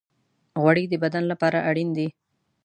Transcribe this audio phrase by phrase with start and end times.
[0.61, 2.07] غوړې د بدن لپاره اړین دي.